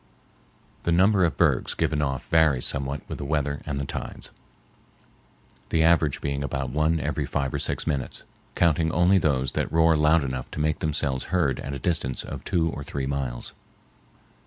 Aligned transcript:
The 0.81 0.91
number 0.91 1.23
of 1.25 1.37
bergs 1.37 1.75
given 1.75 2.01
off 2.01 2.27
varies 2.29 2.65
somewhat 2.65 3.07
with 3.07 3.19
the 3.19 3.23
weather 3.23 3.61
and 3.67 3.79
the 3.79 3.85
tides, 3.85 4.31
the 5.69 5.83
average 5.83 6.21
being 6.21 6.43
about 6.43 6.71
one 6.71 6.99
every 6.99 7.27
five 7.27 7.53
or 7.53 7.59
six 7.59 7.85
minutes, 7.85 8.23
counting 8.55 8.91
only 8.91 9.19
those 9.19 9.51
that 9.51 9.71
roar 9.71 9.95
loud 9.95 10.23
enough 10.23 10.49
to 10.53 10.59
make 10.59 10.79
themselves 10.79 11.25
heard 11.25 11.59
at 11.59 11.75
a 11.75 11.77
distance 11.77 12.23
of 12.23 12.43
two 12.43 12.71
or 12.71 12.83
three 12.83 13.05
miles. 13.05 13.53